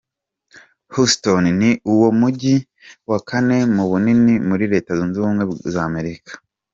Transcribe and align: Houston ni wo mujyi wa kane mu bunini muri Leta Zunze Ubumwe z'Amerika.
Houston 0.93 1.45
ni 1.59 1.71
wo 1.99 2.07
mujyi 2.19 2.55
wa 3.09 3.17
kane 3.29 3.57
mu 3.75 3.83
bunini 3.89 4.33
muri 4.49 4.65
Leta 4.73 4.91
Zunze 4.97 5.17
Ubumwe 5.19 5.43
z'Amerika. 5.73 6.31